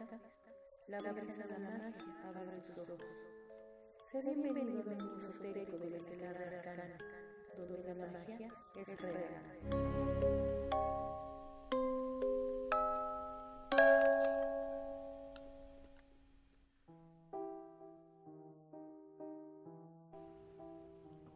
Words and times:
la 0.00 0.98
brisa 1.12 1.46
de 1.46 1.58
la 1.58 1.58
magia 1.58 1.94
abre 2.24 2.60
tus 2.62 2.78
ojos. 2.78 3.00
Sé 4.10 4.22
bienvenido 4.22 4.80
al 4.80 4.96
mundo 4.96 5.28
esotérico 5.28 5.76
de 5.76 5.90
la 5.90 5.98
claridad 5.98 6.54
arcana, 6.54 6.96
donde 7.58 7.84
la 7.84 8.06
magia 8.06 8.48
es 8.76 9.02
real. 9.02 9.42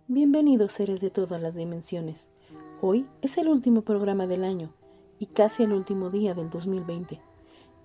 Bienvenidos 0.09 0.73
seres 0.73 1.03
de 1.03 1.11
todas 1.11 1.43
las 1.43 1.55
dimensiones. 1.55 2.31
Hoy 2.81 3.07
es 3.21 3.37
el 3.37 3.49
último 3.49 3.83
programa 3.83 4.27
del 4.27 4.43
año 4.43 4.73
y 5.19 5.27
casi 5.27 5.65
el 5.65 5.73
último 5.75 6.09
día 6.09 6.33
del 6.33 6.49
2020. 6.49 7.34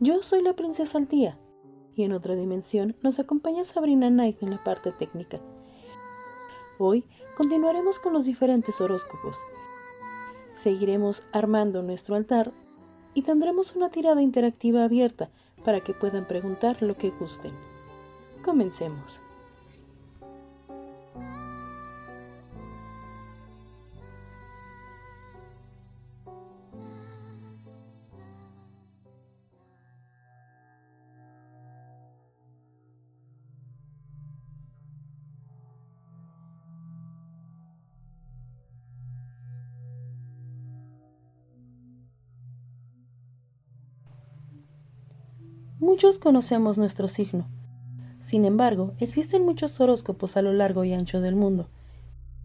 Yo 0.01 0.21
soy 0.21 0.41
la 0.41 0.53
princesa 0.53 0.97
Altía 0.97 1.37
y 1.93 2.03
en 2.03 2.13
otra 2.13 2.33
dimensión 2.35 2.95
nos 3.01 3.19
acompaña 3.19 3.65
Sabrina 3.65 4.07
Knight 4.07 4.41
en 4.41 4.51
la 4.51 4.63
parte 4.63 4.93
técnica. 4.93 5.41
Hoy 6.77 7.03
continuaremos 7.35 7.99
con 7.99 8.13
los 8.13 8.23
diferentes 8.23 8.79
horóscopos. 8.79 9.37
Seguiremos 10.55 11.23
armando 11.33 11.83
nuestro 11.83 12.15
altar 12.15 12.53
y 13.13 13.23
tendremos 13.23 13.75
una 13.75 13.89
tirada 13.89 14.21
interactiva 14.21 14.85
abierta 14.85 15.31
para 15.65 15.81
que 15.81 15.93
puedan 15.93 16.25
preguntar 16.25 16.81
lo 16.81 16.95
que 16.95 17.09
gusten. 17.09 17.51
Comencemos. 18.41 19.21
Muchos 45.89 46.19
conocemos 46.19 46.77
nuestro 46.77 47.07
signo. 47.07 47.47
Sin 48.19 48.45
embargo, 48.45 48.93
existen 48.99 49.43
muchos 49.43 49.81
horóscopos 49.81 50.37
a 50.37 50.43
lo 50.43 50.53
largo 50.53 50.83
y 50.83 50.93
ancho 50.93 51.19
del 51.19 51.35
mundo. 51.35 51.67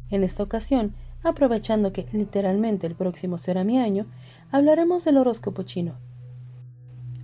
En 0.09 0.25
esta 0.25 0.43
ocasión, 0.43 0.95
aprovechando 1.23 1.93
que 1.93 2.07
literalmente 2.11 2.87
el 2.87 2.95
próximo 2.95 3.37
será 3.37 3.63
mi 3.63 3.79
año, 3.79 4.07
hablaremos 4.51 5.05
del 5.05 5.19
horóscopo 5.19 5.63
chino. 5.63 5.97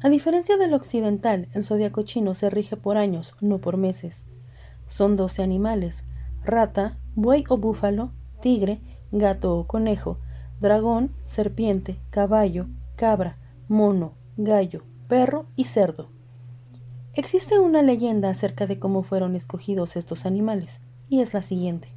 A 0.02 0.10
diferencia 0.10 0.58
del 0.58 0.74
occidental, 0.74 1.48
el 1.54 1.64
zodiaco 1.64 2.02
chino 2.02 2.34
se 2.34 2.50
rige 2.50 2.76
por 2.76 2.98
años, 2.98 3.34
no 3.40 3.56
por 3.56 3.78
meses. 3.78 4.26
Son 4.88 5.16
12 5.16 5.42
animales: 5.42 6.04
rata, 6.44 6.98
buey 7.14 7.44
o 7.48 7.56
búfalo, 7.56 8.12
tigre, 8.42 8.82
gato 9.10 9.56
o 9.56 9.66
conejo, 9.66 10.18
dragón, 10.60 11.12
serpiente, 11.24 11.98
caballo, 12.10 12.66
cabra, 12.96 13.38
mono, 13.68 14.12
gallo, 14.36 14.82
perro 15.10 15.46
y 15.56 15.64
cerdo. 15.64 16.08
Existe 17.14 17.58
una 17.58 17.82
leyenda 17.82 18.30
acerca 18.30 18.68
de 18.68 18.78
cómo 18.78 19.02
fueron 19.02 19.34
escogidos 19.34 19.96
estos 19.96 20.24
animales, 20.24 20.80
y 21.08 21.20
es 21.20 21.34
la 21.34 21.42
siguiente. 21.42 21.88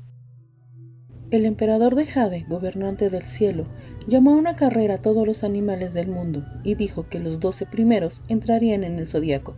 El 1.29 1.45
emperador 1.45 1.93
de 1.93 2.07
Jade, 2.07 2.43
gobernante 2.49 3.11
del 3.11 3.21
cielo, 3.21 3.67
llamó 4.07 4.31
a 4.31 4.37
una 4.37 4.55
carrera 4.55 4.95
a 4.95 5.01
todos 5.01 5.27
los 5.27 5.43
animales 5.43 5.93
del 5.93 6.07
mundo 6.07 6.43
y 6.63 6.73
dijo 6.73 7.07
que 7.07 7.19
los 7.19 7.39
doce 7.39 7.67
primeros 7.67 8.23
entrarían 8.29 8.83
en 8.83 8.97
el 8.97 9.05
zodiaco. 9.05 9.57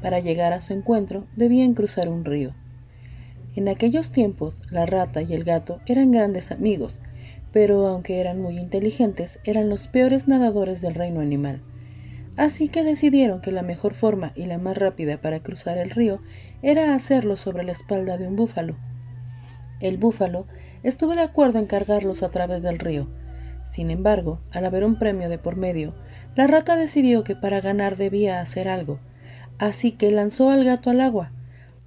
Para 0.00 0.20
llegar 0.20 0.52
a 0.52 0.60
su 0.60 0.72
encuentro 0.72 1.26
debían 1.34 1.74
cruzar 1.74 2.08
un 2.08 2.24
río. 2.24 2.54
En 3.56 3.68
aquellos 3.68 4.10
tiempos, 4.10 4.62
la 4.70 4.86
rata 4.86 5.22
y 5.22 5.34
el 5.34 5.42
gato 5.42 5.80
eran 5.86 6.12
grandes 6.12 6.52
amigos, 6.52 7.00
pero 7.52 7.84
aunque 7.88 8.20
eran 8.20 8.40
muy 8.40 8.60
inteligentes, 8.60 9.40
eran 9.42 9.68
los 9.68 9.88
peores 9.88 10.28
nadadores 10.28 10.82
del 10.82 10.94
reino 10.94 11.18
animal. 11.18 11.62
Así 12.36 12.68
que 12.68 12.84
decidieron 12.84 13.40
que 13.40 13.50
la 13.50 13.62
mejor 13.62 13.94
forma 13.94 14.32
y 14.34 14.44
la 14.44 14.58
más 14.58 14.76
rápida 14.76 15.16
para 15.20 15.40
cruzar 15.40 15.78
el 15.78 15.90
río 15.90 16.20
era 16.62 16.94
hacerlo 16.94 17.36
sobre 17.36 17.64
la 17.64 17.72
espalda 17.72 18.18
de 18.18 18.28
un 18.28 18.36
búfalo. 18.36 18.76
El 19.80 19.96
búfalo 19.96 20.46
estuvo 20.82 21.14
de 21.14 21.22
acuerdo 21.22 21.58
en 21.58 21.66
cargarlos 21.66 22.22
a 22.22 22.30
través 22.30 22.62
del 22.62 22.78
río. 22.78 23.08
Sin 23.66 23.90
embargo, 23.90 24.38
al 24.52 24.66
haber 24.66 24.84
un 24.84 24.98
premio 24.98 25.30
de 25.30 25.38
por 25.38 25.56
medio, 25.56 25.94
la 26.34 26.46
rata 26.46 26.76
decidió 26.76 27.24
que 27.24 27.36
para 27.36 27.62
ganar 27.62 27.96
debía 27.96 28.40
hacer 28.40 28.68
algo, 28.68 29.00
así 29.58 29.92
que 29.92 30.10
lanzó 30.10 30.50
al 30.50 30.64
gato 30.64 30.90
al 30.90 31.00
agua. 31.00 31.32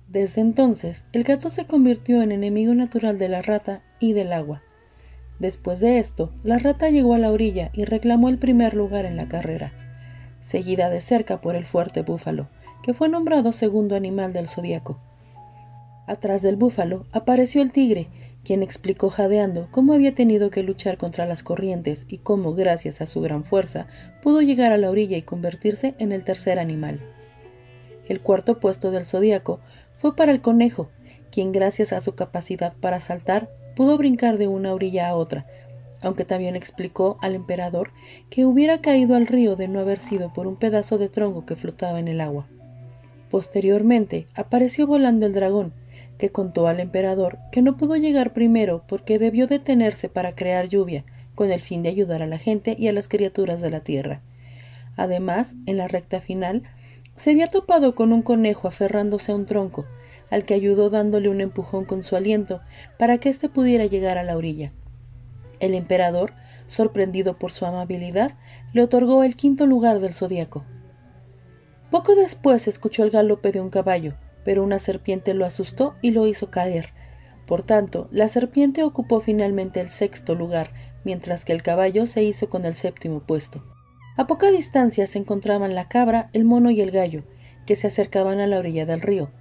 Desde 0.08 0.42
entonces, 0.42 1.06
el 1.14 1.24
gato 1.24 1.52
se 1.52 1.66
convirtió 1.66 2.24
en 2.24 2.32
enemigo 2.32 2.74
natural 2.74 3.20
de 3.20 3.30
la 3.30 3.44
rata 3.44 3.84
y 4.00 4.14
del 4.14 4.34
agua. 4.34 4.64
Después 5.38 5.80
de 5.80 6.00
esto, 6.00 6.34
la 6.44 6.58
rata 6.58 6.90
llegó 6.90 7.14
a 7.14 7.20
la 7.20 7.32
orilla 7.32 7.70
y 7.72 7.86
reclamó 7.86 8.30
el 8.30 8.40
primer 8.40 8.74
lugar 8.74 9.06
en 9.06 9.16
la 9.16 9.30
carrera 9.30 9.79
seguida 10.42 10.90
de 10.90 11.02
cerca 11.02 11.42
por 11.42 11.56
el 11.56 11.66
fuerte 11.66 12.02
búfalo, 12.02 12.48
que 12.84 12.94
fue 12.94 13.10
nombrado 13.10 13.52
segundo 13.52 13.96
animal 13.96 14.34
del 14.34 14.48
zodiaco. 14.48 15.00
Atrás 16.08 16.42
del 16.42 16.56
búfalo 16.56 17.06
apareció 17.12 17.62
el 17.62 17.72
tigre, 17.72 18.08
quien 18.44 18.64
explicó 18.64 19.10
jadeando 19.10 19.68
cómo 19.70 19.94
había 19.94 20.14
tenido 20.14 20.50
que 20.50 20.64
luchar 20.64 20.98
contra 20.98 21.26
las 21.26 21.44
corrientes 21.44 22.06
y 22.08 22.20
cómo, 22.20 22.54
gracias 22.56 23.02
a 23.02 23.06
su 23.06 23.22
gran 23.22 23.44
fuerza, 23.44 23.88
pudo 24.24 24.42
llegar 24.42 24.72
a 24.72 24.78
la 24.78 24.90
orilla 24.90 25.18
y 25.18 25.22
convertirse 25.22 25.94
en 26.00 26.12
el 26.12 26.24
tercer 26.24 26.58
animal. 26.58 27.00
El 28.08 28.22
cuarto 28.22 28.60
puesto 28.60 28.92
del 28.92 29.06
zodiaco 29.06 29.60
fue 29.94 30.16
para 30.16 30.32
el 30.32 30.42
conejo, 30.42 30.90
quien 31.32 31.52
gracias 31.52 31.94
a 31.94 32.02
su 32.02 32.16
capacidad 32.16 32.74
para 32.78 33.00
saltar 33.00 33.52
pudo 33.76 33.98
brincar 33.98 34.38
de 34.38 34.48
una 34.48 34.74
orilla 34.74 35.10
a 35.10 35.16
otra, 35.16 35.46
aunque 36.02 36.26
también 36.26 36.56
explicó 36.56 37.18
al 37.22 37.36
emperador 37.36 37.92
que 38.30 38.46
hubiera 38.46 38.82
caído 38.82 39.16
al 39.16 39.28
río 39.28 39.56
de 39.56 39.68
no 39.68 39.80
haber 39.80 40.00
sido 40.00 40.32
por 40.34 40.48
un 40.48 40.56
pedazo 40.56 40.98
de 40.98 41.10
tronco 41.10 41.46
que 41.46 41.56
flotaba 41.56 42.00
en 42.00 42.08
el 42.08 42.22
agua. 42.22 42.48
Posteriormente 43.30 44.28
apareció 44.34 44.88
volando 44.88 45.26
el 45.26 45.34
dragón, 45.34 45.74
que 46.18 46.30
contó 46.32 46.68
al 46.68 46.80
emperador 46.80 47.40
que 47.52 47.62
no 47.62 47.78
pudo 47.78 47.96
llegar 47.96 48.34
primero 48.34 48.84
porque 48.88 49.20
debió 49.20 49.48
detenerse 49.48 50.10
para 50.10 50.36
crear 50.36 50.68
lluvia, 50.68 51.06
con 51.36 51.52
el 51.52 51.62
fin 51.62 51.84
de 51.84 51.90
ayudar 51.90 52.22
a 52.22 52.28
la 52.28 52.38
gente 52.38 52.76
y 52.78 52.90
a 52.90 52.94
las 52.94 53.08
criaturas 53.08 53.62
de 53.62 53.70
la 53.70 53.80
tierra. 53.80 54.22
Además, 54.98 55.56
en 55.66 55.78
la 55.78 55.88
recta 55.88 56.20
final, 56.20 56.64
se 57.16 57.32
había 57.32 57.48
topado 57.48 57.96
con 57.96 58.12
un 58.12 58.22
conejo 58.22 58.68
aferrándose 58.68 59.32
a 59.32 59.36
un 59.36 59.46
tronco, 59.46 59.86
al 60.30 60.44
que 60.44 60.54
ayudó 60.54 60.90
dándole 60.90 61.30
un 61.30 61.40
empujón 61.40 61.86
con 61.86 62.04
su 62.04 62.16
aliento 62.16 62.62
para 62.98 63.18
que 63.18 63.30
éste 63.30 63.48
pudiera 63.48 63.86
llegar 63.86 64.18
a 64.18 64.24
la 64.24 64.36
orilla. 64.36 64.74
El 65.60 65.74
emperador, 65.74 66.34
sorprendido 66.68 67.34
por 67.34 67.52
su 67.52 67.66
amabilidad, 67.66 68.32
le 68.74 68.84
otorgó 68.84 69.24
el 69.24 69.36
quinto 69.36 69.66
lugar 69.66 70.00
del 70.00 70.14
zodiaco. 70.14 70.64
Poco 71.92 72.16
después 72.16 72.68
escuchó 72.68 73.04
el 73.04 73.10
galope 73.10 73.52
de 73.52 73.62
un 73.62 73.70
caballo, 73.70 74.14
pero 74.44 74.64
una 74.64 74.80
serpiente 74.80 75.34
lo 75.34 75.46
asustó 75.46 75.96
y 76.02 76.12
lo 76.12 76.28
hizo 76.28 76.52
caer. 76.52 76.94
Por 77.48 77.64
tanto, 77.64 78.08
la 78.12 78.28
serpiente 78.28 78.84
ocupó 78.84 79.20
finalmente 79.20 79.82
el 79.82 79.90
sexto 79.90 80.36
lugar, 80.36 80.72
mientras 81.04 81.46
que 81.46 81.54
el 81.54 81.64
caballo 81.64 82.06
se 82.06 82.24
hizo 82.24 82.48
con 82.48 82.66
el 82.66 82.76
séptimo 82.76 83.22
puesto. 83.22 83.64
A 84.18 84.28
poca 84.28 84.52
distancia 84.52 85.08
se 85.08 85.18
encontraban 85.18 85.74
la 85.74 85.88
cabra, 85.88 86.30
el 86.34 86.46
mono 86.46 86.70
y 86.70 86.82
el 86.82 86.92
gallo, 86.92 87.24
que 87.66 87.76
se 87.76 87.88
acercaban 87.88 88.40
a 88.40 88.48
la 88.48 88.60
orilla 88.60 88.86
del 88.86 89.02
río. 89.02 89.32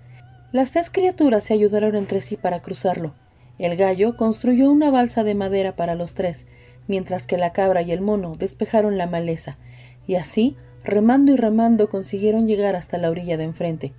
Las 0.53 0.71
tres 0.71 0.89
criaturas 0.89 1.45
se 1.45 1.53
ayudaron 1.53 1.97
entre 1.97 2.21
sí 2.23 2.37
para 2.37 2.63
cruzarlo, 2.63 3.15
el 3.59 3.77
gallo 3.77 4.17
construyó 4.17 4.71
una 4.71 4.91
balsa 4.91 5.25
de 5.25 5.35
madera 5.35 5.77
para 5.77 5.95
los 5.95 6.15
tres, 6.15 6.47
mientras 6.87 7.27
que 7.27 7.39
la 7.39 7.53
cabra 7.53 7.83
y 7.83 7.93
el 7.93 8.01
mono 8.01 8.33
despejaron 8.39 8.99
la 8.99 9.07
maleza, 9.07 9.59
y 10.07 10.15
así, 10.15 10.57
remando 10.85 11.33
y 11.33 11.37
remando, 11.37 11.89
consiguieron 11.89 12.47
llegar 12.47 12.77
hasta 12.77 12.99
la 12.99 13.11
orilla 13.11 13.37
de 13.37 13.45
enfrente. 13.45 13.93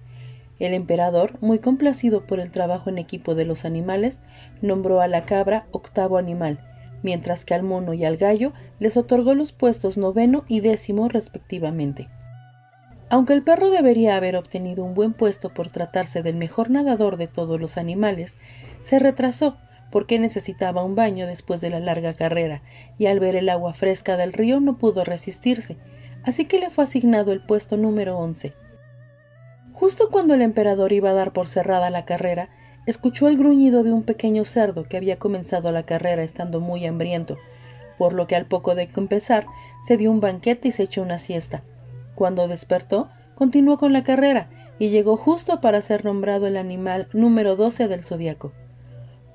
El 0.59 0.73
emperador, 0.73 1.37
muy 1.41 1.59
complacido 1.59 2.25
por 2.25 2.39
el 2.39 2.51
trabajo 2.51 2.89
en 2.89 2.97
equipo 2.97 3.35
de 3.35 3.45
los 3.45 3.63
animales, 3.63 4.21
nombró 4.61 4.99
a 5.01 5.07
la 5.07 5.25
cabra 5.25 5.67
octavo 5.71 6.17
animal, 6.17 6.59
mientras 7.01 7.45
que 7.45 7.53
al 7.53 7.63
mono 7.63 7.93
y 7.93 8.03
al 8.03 8.17
gallo 8.17 8.53
les 8.79 8.97
otorgó 8.97 9.35
los 9.35 9.53
puestos 9.53 9.97
noveno 9.97 10.43
y 10.47 10.59
décimo 10.59 11.07
respectivamente. 11.07 12.09
Aunque 13.09 13.33
el 13.33 13.41
perro 13.41 13.71
debería 13.71 14.17
haber 14.17 14.35
obtenido 14.35 14.83
un 14.83 14.93
buen 14.93 15.13
puesto 15.13 15.49
por 15.49 15.69
tratarse 15.69 16.21
del 16.21 16.35
mejor 16.35 16.69
nadador 16.69 17.17
de 17.17 17.27
todos 17.27 17.59
los 17.59 17.77
animales, 17.77 18.37
se 18.81 18.99
retrasó 18.99 19.57
porque 19.91 20.19
necesitaba 20.19 20.83
un 20.83 20.95
baño 20.95 21.27
después 21.27 21.61
de 21.61 21.69
la 21.69 21.79
larga 21.79 22.13
carrera, 22.13 22.61
y 22.97 23.07
al 23.07 23.19
ver 23.19 23.35
el 23.35 23.49
agua 23.49 23.73
fresca 23.73 24.17
del 24.17 24.33
río 24.33 24.59
no 24.59 24.77
pudo 24.77 25.03
resistirse, 25.03 25.77
así 26.23 26.45
que 26.45 26.59
le 26.59 26.69
fue 26.69 26.83
asignado 26.83 27.31
el 27.31 27.41
puesto 27.41 27.77
número 27.77 28.17
once. 28.17 28.53
Justo 29.73 30.09
cuando 30.09 30.33
el 30.33 30.41
emperador 30.41 30.91
iba 30.91 31.09
a 31.09 31.13
dar 31.13 31.33
por 31.33 31.47
cerrada 31.47 31.89
la 31.89 32.05
carrera, 32.05 32.49
escuchó 32.85 33.27
el 33.27 33.37
gruñido 33.37 33.83
de 33.83 33.93
un 33.93 34.03
pequeño 34.03 34.43
cerdo 34.43 34.83
que 34.83 34.97
había 34.97 35.17
comenzado 35.17 35.71
la 35.71 35.83
carrera 35.83 36.23
estando 36.23 36.59
muy 36.59 36.85
hambriento, 36.85 37.37
por 37.97 38.13
lo 38.13 38.27
que 38.27 38.35
al 38.35 38.45
poco 38.45 38.75
de 38.75 38.89
empezar 38.95 39.45
se 39.85 39.97
dio 39.97 40.11
un 40.11 40.19
banquete 40.19 40.67
y 40.67 40.71
se 40.71 40.83
echó 40.83 41.01
una 41.01 41.17
siesta. 41.17 41.63
Cuando 42.15 42.47
despertó, 42.47 43.09
continuó 43.35 43.77
con 43.77 43.93
la 43.93 44.03
carrera 44.03 44.49
y 44.79 44.89
llegó 44.89 45.17
justo 45.17 45.61
para 45.61 45.81
ser 45.81 46.05
nombrado 46.05 46.47
el 46.47 46.57
animal 46.57 47.07
número 47.13 47.55
12 47.55 47.87
del 47.87 48.03
zodiaco. 48.03 48.53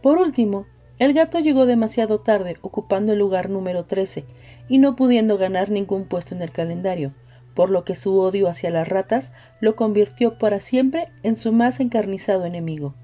Por 0.04 0.18
último, 0.18 0.66
el 0.98 1.14
gato 1.14 1.38
llegó 1.38 1.64
demasiado 1.64 2.20
tarde, 2.20 2.58
ocupando 2.60 3.14
el 3.14 3.18
lugar 3.18 3.48
número 3.48 3.86
13 3.86 4.26
y 4.68 4.76
no 4.76 4.96
pudiendo 4.96 5.38
ganar 5.38 5.70
ningún 5.70 6.04
puesto 6.04 6.34
en 6.34 6.42
el 6.42 6.50
calendario, 6.50 7.14
por 7.54 7.70
lo 7.70 7.86
que 7.86 7.94
su 7.94 8.20
odio 8.20 8.50
hacia 8.50 8.68
las 8.68 8.86
ratas 8.86 9.32
lo 9.60 9.76
convirtió 9.76 10.36
para 10.36 10.60
siempre 10.60 11.08
en 11.22 11.36
su 11.36 11.54
más 11.54 11.80
encarnizado 11.80 12.44
enemigo. 12.44 12.94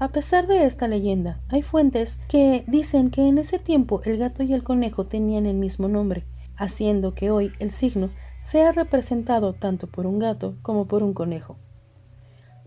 A 0.00 0.08
pesar 0.10 0.48
de 0.48 0.66
esta 0.66 0.88
leyenda, 0.88 1.40
hay 1.48 1.62
fuentes 1.62 2.18
que 2.28 2.64
dicen 2.66 3.12
que 3.12 3.28
en 3.28 3.38
ese 3.38 3.60
tiempo 3.60 4.00
el 4.06 4.18
gato 4.18 4.42
y 4.42 4.54
el 4.54 4.64
conejo 4.64 5.06
tenían 5.06 5.46
el 5.46 5.54
mismo 5.54 5.86
nombre, 5.86 6.24
haciendo 6.56 7.14
que 7.14 7.30
hoy 7.30 7.52
el 7.60 7.70
signo 7.70 8.10
sea 8.42 8.72
representado 8.72 9.52
tanto 9.54 9.86
por 9.86 10.06
un 10.06 10.18
gato 10.18 10.56
como 10.62 10.86
por 10.86 11.02
un 11.02 11.14
conejo. 11.14 11.56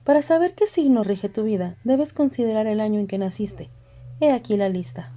Para 0.03 0.21
saber 0.21 0.53
qué 0.53 0.67
signo 0.67 1.03
rige 1.03 1.29
tu 1.29 1.43
vida, 1.43 1.75
debes 1.83 2.13
considerar 2.13 2.67
el 2.67 2.79
año 2.79 2.99
en 2.99 3.07
que 3.07 3.17
naciste. 3.17 3.69
He 4.21 4.31
aquí 4.31 4.55
la 4.55 4.69
lista. 4.69 5.11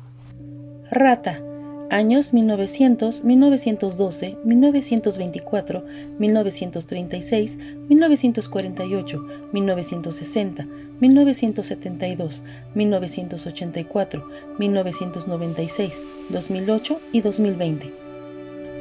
Rata. 0.90 1.42
Años 1.90 2.34
1900, 2.34 3.24
1912, 3.24 4.36
1924, 4.44 5.84
1936, 6.18 7.58
1948, 7.88 9.26
1960, 9.52 10.66
1972, 11.00 12.42
1984, 12.74 14.28
1996, 14.58 16.00
2008 16.28 17.00
y 17.12 17.20
2020. 17.22 17.94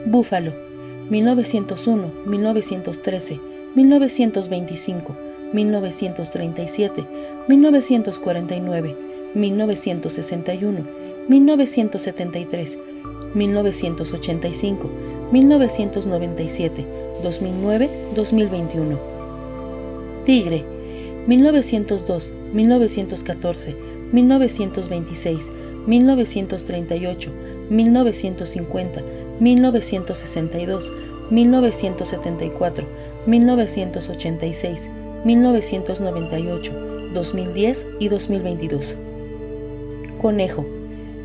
Búfalo. 0.08 0.67
1901, 1.10 2.12
1913, 2.26 3.40
1925, 3.76 5.16
1937, 5.54 7.06
1949, 7.48 8.96
1961, 9.34 10.86
1973, 11.30 12.78
1985, 13.34 14.90
1997, 15.32 16.86
2009, 17.22 17.90
2021. 18.14 18.98
Tigre, 20.26 20.64
1902, 21.28 22.32
1914, 22.54 23.76
1926, 24.12 25.52
1938, 25.88 27.32
1950, 27.70 29.27
1962, 29.40 30.92
1974, 31.30 32.88
1986, 33.26 34.90
1998, 35.24 36.74
2010 37.14 37.86
y 38.00 38.08
2022. 38.10 38.96
Conejo, 40.20 40.66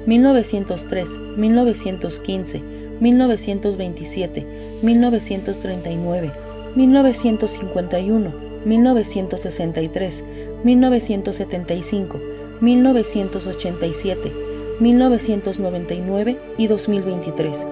1903, 0.07 1.09
1915, 1.37 2.61
1927, 3.01 4.47
1939, 4.83 6.33
1951, 6.75 8.35
1963, 8.65 10.25
1975, 10.65 12.21
1987, 12.61 14.33
1999 14.81 16.39
y 16.59 16.67
2023. 16.67 17.67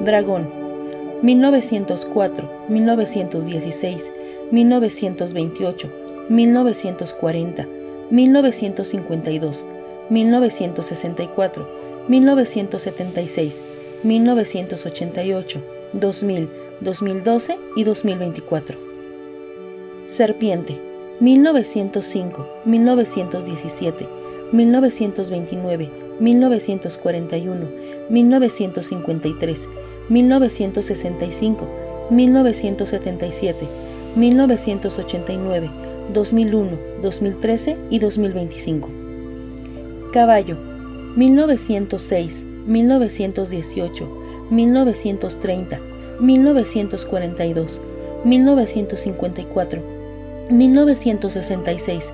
Dragón, 0.00 0.48
1904, 1.22 2.48
1916, 2.68 4.12
1928, 4.52 5.90
1940, 6.28 7.66
1952, 8.08 9.64
1964, 10.08 11.68
1976, 12.06 13.60
1988, 14.04 15.60
2000, 15.92 16.50
2012 16.80 17.58
y 17.74 17.82
2024. 17.82 18.78
Serpiente, 20.06 20.78
1905, 21.18 22.48
1917, 22.64 24.08
1929, 24.52 25.90
1941, 26.20 27.87
1953, 28.10 29.68
1965, 30.08 31.68
1977, 32.10 33.68
1989, 34.16 35.70
2001, 36.12 36.78
2013 37.02 37.76
y 37.90 37.98
2025. 37.98 38.88
Caballo, 40.12 40.56
1906, 41.16 42.42
1918, 42.66 44.08
1930, 44.50 45.80
1942, 46.20 47.80
1954, 48.24 49.82
1966, 50.50 52.04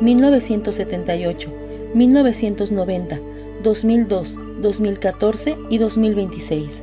1978, 0.00 1.50
1990, 1.94 3.20
2002, 3.62 4.49
2014 4.60 5.56
y 5.70 5.78
2026. 5.78 6.82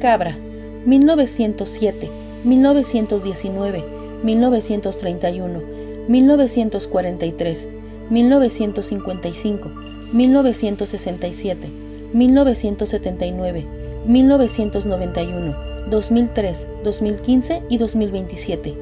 Cabra, 0.00 0.36
1907, 0.84 2.10
1919, 2.44 3.84
1931, 4.22 5.60
1943, 6.08 7.68
1955, 8.10 9.70
1967, 10.12 11.68
1979, 12.12 13.64
1991, 14.06 15.56
2003, 15.88 16.66
2015 16.84 17.62
y 17.68 17.78
2027. 17.78 18.74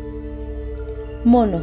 Mono, 1.24 1.62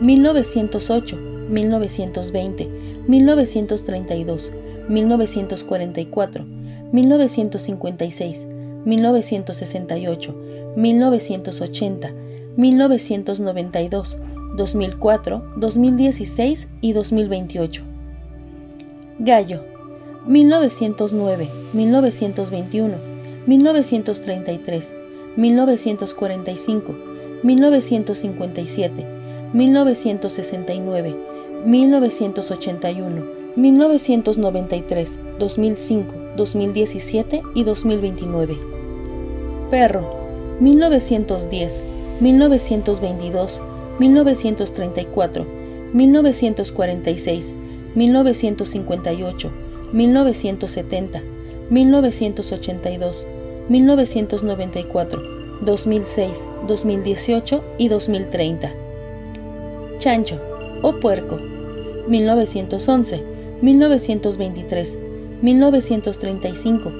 1908, 0.00 1.16
1920, 1.48 2.68
1932, 3.06 4.52
1944, 4.88 6.44
1956, 6.92 8.46
1968, 8.84 10.34
1980, 10.76 12.10
1992, 12.56 14.18
2004, 14.56 15.42
2016 15.56 16.68
y 16.80 16.92
2028. 16.92 17.82
Gallo, 19.18 19.64
1909, 20.26 21.48
1921, 21.72 22.96
1933, 23.46 24.92
1945, 25.36 26.94
1957, 27.42 29.06
1969, 29.52 31.16
1981, 31.64 33.37
1993, 33.58 35.18
2005, 35.40 36.14
2017 36.36 37.42
y 37.56 37.64
2029. 37.64 38.56
Perro, 39.68 40.14
1910, 40.60 41.82
1922, 42.20 43.60
1934, 43.98 45.46
1946, 45.92 47.46
1958, 47.96 49.50
1970, 49.92 51.22
1982, 51.68 53.26
1994, 53.68 55.22
2006, 55.62 56.38
2018 56.68 57.64
y 57.76 57.88
2030. 57.88 58.72
Chancho 59.98 60.40
o 60.82 61.00
puerco, 61.00 61.40
1911, 62.06 63.37
1923, 63.60 64.98
1935, 65.42 66.90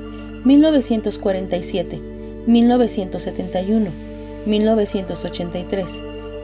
1947, 0.44 2.00
1971, 2.46 3.90
1983, 4.46 5.90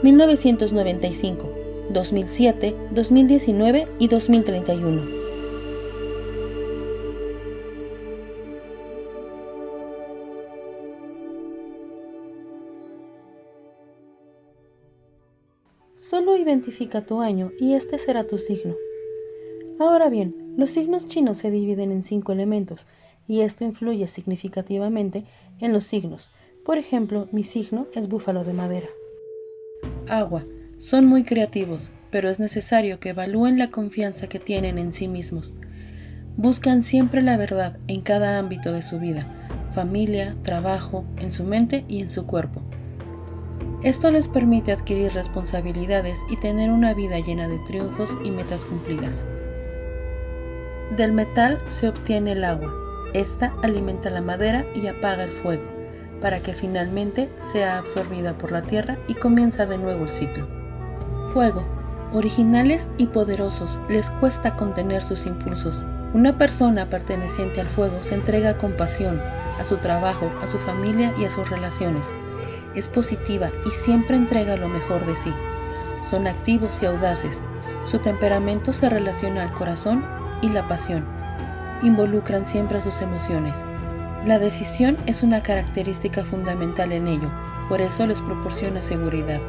1995, 0.02 1.48
2007, 1.90 2.74
2019 2.92 3.88
y 3.98 4.08
2031. 4.08 5.24
Solo 15.96 16.36
identifica 16.36 17.04
tu 17.04 17.20
año 17.20 17.50
y 17.58 17.74
este 17.74 17.98
será 17.98 18.24
tu 18.28 18.38
signo. 18.38 18.76
Ahora 19.78 20.08
bien, 20.08 20.34
Los 20.56 20.70
signos 20.70 21.08
chinos 21.08 21.38
se 21.38 21.50
dividen 21.50 21.90
en 21.90 22.04
cinco 22.04 22.30
elementos 22.30 22.86
y 23.26 23.40
esto 23.40 23.64
influye 23.64 24.06
significativamente 24.06 25.24
en 25.60 25.72
los 25.72 25.82
signos. 25.82 26.30
Por 26.64 26.78
ejemplo, 26.78 27.28
mi 27.32 27.42
signo 27.42 27.88
es 27.92 28.08
búfalo 28.08 28.44
de 28.44 28.52
madera. 28.52 28.86
Agua. 30.08 30.44
Son 30.78 31.06
muy 31.06 31.24
creativos, 31.24 31.90
pero 32.10 32.28
es 32.28 32.38
necesario 32.38 33.00
que 33.00 33.10
evalúen 33.10 33.58
la 33.58 33.70
confianza 33.70 34.28
que 34.28 34.38
tienen 34.38 34.78
en 34.78 34.92
sí 34.92 35.08
mismos. 35.08 35.54
Buscan 36.36 36.82
siempre 36.82 37.22
la 37.22 37.36
verdad 37.36 37.78
en 37.88 38.02
cada 38.02 38.38
ámbito 38.38 38.72
de 38.72 38.82
su 38.82 38.98
vida, 38.98 39.26
familia, 39.72 40.34
trabajo, 40.42 41.04
en 41.18 41.32
su 41.32 41.44
mente 41.44 41.84
y 41.88 42.00
en 42.00 42.10
su 42.10 42.26
cuerpo. 42.26 42.62
Esto 43.82 44.10
les 44.10 44.28
permite 44.28 44.72
adquirir 44.72 45.12
responsabilidades 45.12 46.18
y 46.30 46.36
tener 46.36 46.70
una 46.70 46.94
vida 46.94 47.18
llena 47.18 47.48
de 47.48 47.58
triunfos 47.60 48.14
y 48.24 48.30
metas 48.30 48.64
cumplidas. 48.64 49.26
Del 50.96 51.12
metal 51.12 51.60
se 51.68 51.88
obtiene 51.88 52.32
el 52.32 52.44
agua. 52.44 52.72
Esta 53.14 53.54
alimenta 53.62 54.10
la 54.10 54.20
madera 54.20 54.64
y 54.74 54.86
apaga 54.86 55.24
el 55.24 55.32
fuego, 55.32 55.64
para 56.20 56.40
que 56.40 56.52
finalmente 56.52 57.30
sea 57.52 57.78
absorbida 57.78 58.36
por 58.38 58.52
la 58.52 58.62
tierra 58.62 58.98
y 59.08 59.14
comienza 59.14 59.66
de 59.66 59.78
nuevo 59.78 60.04
el 60.04 60.12
ciclo. 60.12 60.46
Fuego. 61.32 61.64
Originales 62.12 62.88
y 62.96 63.06
poderosos, 63.06 63.78
les 63.88 64.08
cuesta 64.10 64.56
contener 64.56 65.02
sus 65.02 65.26
impulsos. 65.26 65.84
Una 66.12 66.38
persona 66.38 66.88
perteneciente 66.88 67.60
al 67.60 67.66
fuego 67.66 68.02
se 68.02 68.14
entrega 68.14 68.56
con 68.56 68.72
pasión 68.72 69.20
a 69.58 69.64
su 69.64 69.78
trabajo, 69.78 70.30
a 70.42 70.46
su 70.46 70.58
familia 70.58 71.12
y 71.18 71.24
a 71.24 71.30
sus 71.30 71.50
relaciones 71.50 72.12
es 72.74 72.88
positiva 72.88 73.50
y 73.64 73.70
siempre 73.70 74.16
entrega 74.16 74.56
lo 74.56 74.68
mejor 74.68 75.06
de 75.06 75.16
sí. 75.16 75.32
Son 76.08 76.26
activos 76.26 76.82
y 76.82 76.86
audaces. 76.86 77.40
Su 77.84 77.98
temperamento 77.98 78.72
se 78.72 78.88
relaciona 78.88 79.42
al 79.42 79.52
corazón 79.52 80.04
y 80.44 80.50
la 80.50 80.68
pasión. 80.68 81.04
Involucran 81.82 82.44
siempre 82.44 82.80
sus 82.80 83.00
emociones. 83.00 83.56
La 84.26 84.38
decisión 84.38 84.96
es 85.06 85.22
una 85.22 85.42
característica 85.42 86.24
fundamental 86.24 86.92
en 86.92 87.08
ello, 87.08 87.28
por 87.68 87.80
eso 87.80 88.06
les 88.06 88.20
proporciona 88.20 88.82
seguridad. 88.82 89.40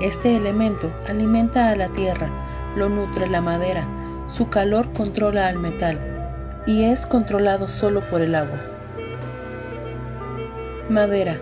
Este 0.00 0.36
elemento 0.36 0.90
alimenta 1.08 1.70
a 1.70 1.76
la 1.76 1.88
tierra, 1.88 2.28
lo 2.76 2.88
nutre 2.88 3.28
la 3.28 3.40
madera, 3.40 3.84
su 4.28 4.48
calor 4.48 4.92
controla 4.92 5.48
al 5.48 5.58
metal 5.58 5.98
y 6.66 6.84
es 6.84 7.06
controlado 7.06 7.68
solo 7.68 8.00
por 8.00 8.22
el 8.22 8.34
agua. 8.34 8.58
Madera 10.88 11.36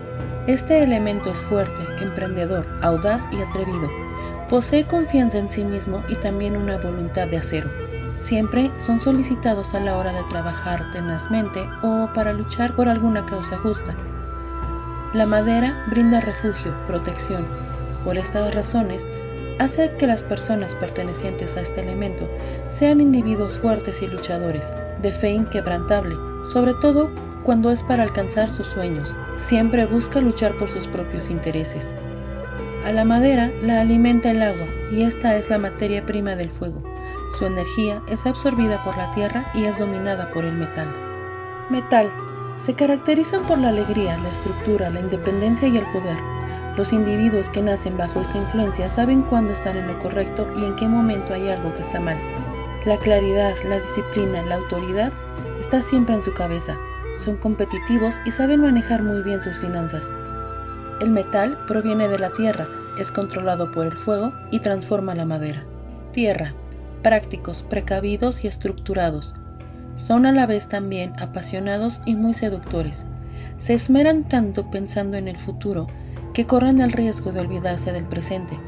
este 0.47 0.81
elemento 0.81 1.29
es 1.29 1.43
fuerte, 1.43 1.83
emprendedor, 2.01 2.65
audaz 2.81 3.21
y 3.31 3.39
atrevido. 3.43 3.91
Posee 4.49 4.85
confianza 4.85 5.37
en 5.37 5.51
sí 5.51 5.63
mismo 5.63 6.03
y 6.09 6.15
también 6.15 6.57
una 6.57 6.77
voluntad 6.77 7.27
de 7.27 7.37
acero. 7.37 7.69
Siempre 8.21 8.69
son 8.79 8.99
solicitados 8.99 9.73
a 9.73 9.79
la 9.79 9.97
hora 9.97 10.13
de 10.13 10.21
trabajar 10.29 10.91
tenazmente 10.91 11.67
o 11.81 12.07
para 12.13 12.33
luchar 12.33 12.71
por 12.73 12.87
alguna 12.87 13.25
causa 13.25 13.57
justa. 13.57 13.95
La 15.15 15.25
madera 15.25 15.85
brinda 15.89 16.21
refugio, 16.21 16.71
protección. 16.85 17.43
Por 18.05 18.19
estas 18.19 18.53
razones, 18.53 19.07
hace 19.57 19.95
que 19.97 20.05
las 20.05 20.21
personas 20.21 20.75
pertenecientes 20.75 21.57
a 21.57 21.61
este 21.61 21.81
elemento 21.81 22.29
sean 22.69 23.01
individuos 23.01 23.57
fuertes 23.57 24.03
y 24.03 24.07
luchadores, 24.07 24.71
de 25.01 25.13
fe 25.13 25.31
inquebrantable, 25.31 26.15
sobre 26.45 26.75
todo 26.75 27.09
cuando 27.43 27.71
es 27.71 27.81
para 27.81 28.03
alcanzar 28.03 28.51
sus 28.51 28.67
sueños. 28.67 29.15
Siempre 29.35 29.87
busca 29.87 30.21
luchar 30.21 30.55
por 30.57 30.69
sus 30.69 30.85
propios 30.85 31.31
intereses. 31.31 31.91
A 32.85 32.91
la 32.91 33.03
madera 33.03 33.51
la 33.63 33.81
alimenta 33.81 34.29
el 34.29 34.43
agua 34.43 34.67
y 34.91 35.01
esta 35.01 35.35
es 35.37 35.49
la 35.49 35.57
materia 35.57 36.05
prima 36.05 36.35
del 36.35 36.51
fuego. 36.51 36.90
Su 37.37 37.45
energía 37.45 38.01
es 38.07 38.25
absorbida 38.25 38.83
por 38.83 38.97
la 38.97 39.11
tierra 39.13 39.45
y 39.53 39.65
es 39.65 39.77
dominada 39.77 40.31
por 40.31 40.45
el 40.45 40.53
metal. 40.53 40.87
Metal. 41.69 42.11
Se 42.57 42.73
caracterizan 42.73 43.43
por 43.43 43.57
la 43.57 43.69
alegría, 43.69 44.17
la 44.17 44.29
estructura, 44.29 44.89
la 44.89 44.99
independencia 44.99 45.67
y 45.67 45.77
el 45.77 45.85
poder. 45.91 46.17
Los 46.77 46.93
individuos 46.93 47.49
que 47.49 47.61
nacen 47.61 47.97
bajo 47.97 48.21
esta 48.21 48.37
influencia 48.37 48.89
saben 48.89 49.23
cuándo 49.23 49.53
están 49.53 49.77
en 49.77 49.87
lo 49.87 49.99
correcto 49.99 50.47
y 50.57 50.65
en 50.65 50.75
qué 50.75 50.87
momento 50.87 51.33
hay 51.33 51.49
algo 51.49 51.73
que 51.73 51.81
está 51.81 51.99
mal. 51.99 52.17
La 52.85 52.97
claridad, 52.97 53.55
la 53.67 53.79
disciplina, 53.79 54.41
la 54.43 54.55
autoridad 54.55 55.11
está 55.59 55.81
siempre 55.81 56.15
en 56.15 56.23
su 56.23 56.33
cabeza 56.33 56.77
son 57.15 57.37
competitivos 57.37 58.19
y 58.25 58.31
saben 58.31 58.61
manejar 58.61 59.03
muy 59.03 59.21
bien 59.21 59.41
sus 59.41 59.57
finanzas. 59.57 60.09
El 60.99 61.11
metal 61.11 61.57
proviene 61.67 62.07
de 62.07 62.19
la 62.19 62.29
tierra, 62.29 62.67
es 62.99 63.11
controlado 63.11 63.71
por 63.71 63.85
el 63.85 63.93
fuego 63.93 64.31
y 64.51 64.59
transforma 64.59 65.15
la 65.15 65.25
madera. 65.25 65.63
Tierra. 66.13 66.53
Prácticos, 67.01 67.63
precavidos 67.63 68.43
y 68.43 68.47
estructurados. 68.47 69.33
Son 69.95 70.27
a 70.27 70.31
la 70.31 70.45
vez 70.45 70.67
también 70.67 71.13
apasionados 71.19 71.99
y 72.05 72.15
muy 72.15 72.35
seductores. 72.35 73.05
Se 73.57 73.73
esmeran 73.73 74.23
tanto 74.23 74.69
pensando 74.69 75.17
en 75.17 75.27
el 75.27 75.37
futuro 75.37 75.87
que 76.33 76.45
corren 76.45 76.79
el 76.79 76.91
riesgo 76.91 77.31
de 77.31 77.39
olvidarse 77.39 77.91
del 77.91 78.05
presente. 78.05 78.59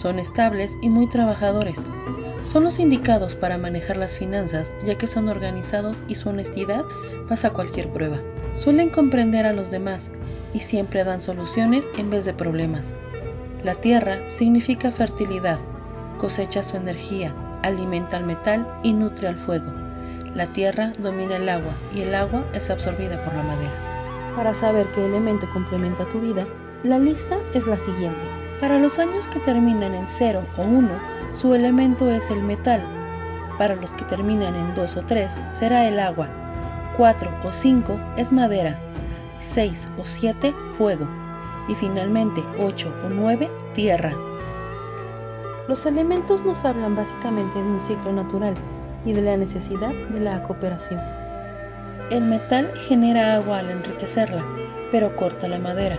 Son 0.00 0.20
estables 0.20 0.76
y 0.80 0.90
muy 0.90 1.08
trabajadores. 1.08 1.84
Son 2.44 2.62
los 2.62 2.78
indicados 2.78 3.34
para 3.34 3.58
manejar 3.58 3.96
las 3.96 4.16
finanzas 4.16 4.70
ya 4.86 4.96
que 4.96 5.08
son 5.08 5.28
organizados 5.28 6.04
y 6.06 6.14
su 6.14 6.28
honestidad 6.28 6.84
pasa 7.28 7.50
cualquier 7.50 7.88
prueba. 7.92 8.18
Suelen 8.54 8.90
comprender 8.90 9.44
a 9.44 9.52
los 9.52 9.70
demás 9.70 10.10
y 10.54 10.60
siempre 10.60 11.02
dan 11.02 11.20
soluciones 11.20 11.88
en 11.98 12.10
vez 12.10 12.24
de 12.24 12.34
problemas. 12.34 12.94
La 13.64 13.74
tierra 13.74 14.18
significa 14.28 14.90
fertilidad, 14.90 15.58
cosecha 16.18 16.62
su 16.62 16.76
energía, 16.76 17.34
alimenta 17.62 18.16
al 18.16 18.24
metal 18.24 18.66
y 18.82 18.92
nutre 18.92 19.28
al 19.28 19.36
fuego. 19.36 19.70
La 20.34 20.46
tierra 20.46 20.92
domina 20.98 21.36
el 21.36 21.48
agua 21.48 21.72
y 21.94 22.02
el 22.02 22.14
agua 22.14 22.44
es 22.54 22.70
absorbida 22.70 23.22
por 23.24 23.34
la 23.34 23.42
madera. 23.42 23.72
Para 24.36 24.54
saber 24.54 24.86
qué 24.94 25.04
elemento 25.04 25.46
complementa 25.52 26.04
tu 26.06 26.20
vida, 26.20 26.46
la 26.82 26.98
lista 26.98 27.38
es 27.54 27.66
la 27.66 27.78
siguiente. 27.78 28.22
Para 28.60 28.78
los 28.78 28.98
años 28.98 29.28
que 29.28 29.40
terminan 29.40 29.94
en 29.94 30.08
0 30.08 30.42
o 30.56 30.62
1, 30.62 30.88
su 31.30 31.54
elemento 31.54 32.10
es 32.10 32.30
el 32.30 32.42
metal. 32.42 32.82
Para 33.58 33.76
los 33.76 33.92
que 33.92 34.04
terminan 34.04 34.54
en 34.54 34.74
2 34.74 34.96
o 34.96 35.02
3, 35.02 35.38
será 35.52 35.86
el 35.86 36.00
agua 36.00 36.28
4 36.96 37.30
o 37.44 37.52
5 37.52 37.98
es 38.16 38.32
madera, 38.32 38.78
6 39.38 39.88
o 39.98 40.04
7 40.04 40.54
fuego 40.76 41.06
y 41.68 41.74
finalmente 41.74 42.42
8 42.58 42.92
o 43.06 43.08
9 43.08 43.50
tierra. 43.74 44.31
Los 45.72 45.86
elementos 45.86 46.44
nos 46.44 46.66
hablan 46.66 46.94
básicamente 46.94 47.58
de 47.58 47.64
un 47.64 47.80
ciclo 47.80 48.12
natural 48.12 48.52
y 49.06 49.14
de 49.14 49.22
la 49.22 49.38
necesidad 49.38 49.94
de 50.10 50.20
la 50.20 50.42
cooperación. 50.42 51.00
El 52.10 52.24
metal 52.24 52.70
genera 52.76 53.36
agua 53.36 53.60
al 53.60 53.70
enriquecerla, 53.70 54.44
pero 54.90 55.16
corta 55.16 55.48
la 55.48 55.58
madera. 55.58 55.96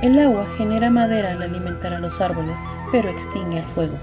El 0.00 0.16
agua 0.20 0.46
genera 0.56 0.90
madera 0.90 1.32
al 1.32 1.42
alimentar 1.42 1.92
a 1.92 1.98
los 1.98 2.20
árboles, 2.20 2.56
pero 2.92 3.08
extingue 3.08 3.58
el 3.58 3.64
fuego. 3.64 3.98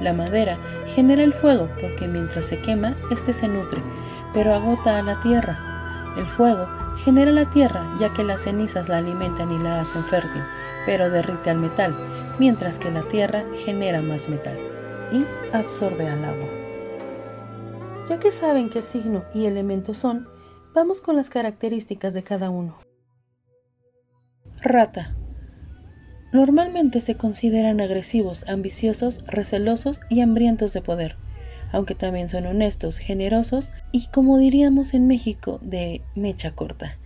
La 0.00 0.14
madera 0.14 0.56
genera 0.86 1.22
el 1.22 1.34
fuego 1.34 1.68
porque 1.78 2.08
mientras 2.08 2.46
se 2.46 2.58
quema, 2.58 2.96
éste 3.10 3.34
se 3.34 3.48
nutre, 3.48 3.82
pero 4.32 4.54
agota 4.54 4.96
a 4.96 5.02
la 5.02 5.20
tierra. 5.20 6.14
El 6.16 6.24
fuego 6.24 6.66
genera 7.04 7.30
la 7.30 7.44
tierra 7.44 7.82
ya 8.00 8.08
que 8.14 8.24
las 8.24 8.40
cenizas 8.40 8.88
la 8.88 8.96
alimentan 8.96 9.52
y 9.52 9.58
la 9.58 9.82
hacen 9.82 10.02
fértil, 10.04 10.42
pero 10.86 11.10
derrite 11.10 11.50
al 11.50 11.58
metal, 11.58 11.94
mientras 12.38 12.78
que 12.78 12.90
la 12.90 13.02
tierra 13.02 13.44
genera 13.64 14.02
más 14.02 14.28
metal 14.28 14.58
y 15.12 15.24
absorbe 15.54 16.08
al 16.08 16.24
agua. 16.24 16.48
Ya 18.08 18.18
que 18.18 18.30
saben 18.32 18.70
qué 18.70 18.82
signo 18.82 19.24
y 19.34 19.46
elemento 19.46 19.94
son, 19.94 20.28
vamos 20.74 21.00
con 21.00 21.16
las 21.16 21.30
características 21.30 22.14
de 22.14 22.22
cada 22.22 22.50
uno. 22.50 22.78
Rata. 24.60 25.14
Normalmente 26.32 27.00
se 27.00 27.16
consideran 27.16 27.80
agresivos, 27.80 28.44
ambiciosos, 28.48 29.22
recelosos 29.26 30.00
y 30.08 30.20
hambrientos 30.20 30.72
de 30.72 30.80
poder 30.80 31.16
aunque 31.72 31.94
también 31.94 32.28
son 32.28 32.46
honestos, 32.46 32.98
generosos 32.98 33.72
y, 33.90 34.06
como 34.08 34.38
diríamos 34.38 34.94
en 34.94 35.06
México, 35.06 35.58
de 35.62 36.02
mecha 36.14 36.52
corta. 36.52 36.98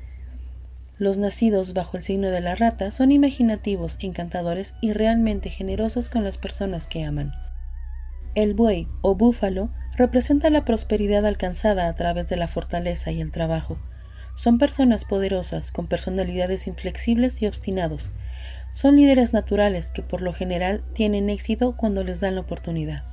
Los 0.99 1.19
nacidos 1.19 1.75
bajo 1.75 1.99
el 1.99 2.03
signo 2.03 2.31
de 2.31 2.41
la 2.41 2.55
rata 2.55 2.91
son 2.91 3.13
imaginativos, 3.13 3.99
encantadores 4.01 4.75
y 4.81 4.93
realmente 4.93 5.51
generosos 5.51 6.09
con 6.09 6.25
las 6.25 6.39
personas 6.39 6.87
que 6.87 7.05
aman. 7.05 7.33
El 8.35 8.55
buey 8.55 8.89
o 9.03 9.15
búfalo 9.15 9.71
representa 9.97 10.49
la 10.49 10.65
prosperidad 10.65 11.27
alcanzada 11.27 11.89
a 11.89 11.93
través 11.93 12.29
de 12.29 12.37
la 12.37 12.49
fortaleza 12.49 13.11
y 13.11 13.21
el 13.21 13.31
trabajo. 13.31 13.77
Son 14.37 14.59
personas 14.59 15.05
poderosas, 15.05 15.71
con 15.71 15.87
personalidades 15.87 16.67
inflexibles 16.67 17.41
y 17.43 17.47
obstinados. 17.47 18.11
Son 18.73 18.97
líderes 18.97 19.33
naturales 19.33 19.91
que 19.91 20.03
por 20.03 20.23
lo 20.23 20.33
general 20.33 20.83
tienen 20.93 21.31
éxito 21.31 21.77
cuando 21.77 22.05
les 22.05 22.21
dan 22.21 22.35
la 22.35 22.43
oportunidad. 22.43 23.05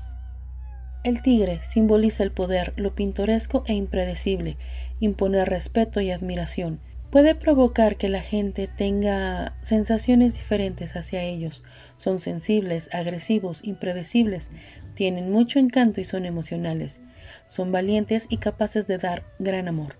El 1.04 1.22
tigre 1.22 1.60
simboliza 1.64 2.24
el 2.24 2.32
poder, 2.32 2.74
lo 2.78 2.96
pintoresco 2.96 3.64
e 3.68 3.74
impredecible, 3.74 4.58
imponer 5.02 5.50
respeto 5.50 6.00
y 6.00 6.12
admiración. 6.12 6.80
Puede 7.14 7.36
provocar 7.36 7.96
que 7.96 8.10
la 8.10 8.24
gente 8.24 8.68
tenga 8.68 9.54
sensaciones 9.62 10.34
diferentes 10.34 10.96
hacia 10.96 11.22
ellos. 11.22 11.64
Son 11.96 12.20
sensibles, 12.20 12.90
agresivos, 12.92 13.62
impredecibles, 13.64 14.50
tienen 14.96 15.30
mucho 15.30 15.60
encanto 15.60 16.02
y 16.02 16.06
son 16.06 16.26
emocionales. 16.26 17.02
Son 17.48 17.72
valientes 17.72 18.26
y 18.30 18.38
capaces 18.38 18.88
de 18.88 18.98
dar 18.98 19.26
gran 19.38 19.68
amor. 19.68 20.00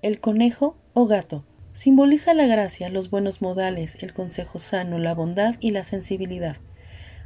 El 0.00 0.18
conejo 0.18 0.78
o 0.94 1.06
gato 1.06 1.44
simboliza 1.74 2.32
la 2.32 2.46
gracia, 2.46 2.88
los 2.88 3.10
buenos 3.10 3.42
modales, 3.42 3.98
el 4.00 4.14
consejo 4.14 4.58
sano, 4.58 4.98
la 4.98 5.12
bondad 5.12 5.56
y 5.60 5.72
la 5.72 5.84
sensibilidad. 5.84 6.56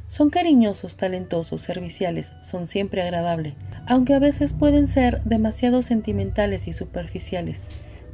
Son 0.07 0.29
cariñosos, 0.29 0.97
talentosos, 0.97 1.61
serviciales, 1.61 2.33
son 2.41 2.67
siempre 2.67 3.01
agradables, 3.01 3.53
aunque 3.87 4.13
a 4.13 4.19
veces 4.19 4.51
pueden 4.51 4.87
ser 4.87 5.23
demasiado 5.23 5.83
sentimentales 5.83 6.67
y 6.67 6.73
superficiales. 6.73 7.63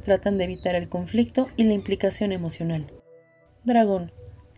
Tratan 0.06 0.38
de 0.38 0.44
evitar 0.44 0.76
el 0.76 0.88
conflicto 0.88 1.48
y 1.56 1.64
la 1.64 1.72
implicación 1.72 2.30
emocional. 2.30 2.86
Dragón. 3.64 4.12